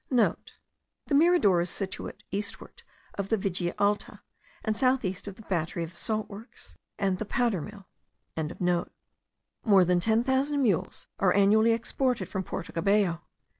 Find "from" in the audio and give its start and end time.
12.29-12.41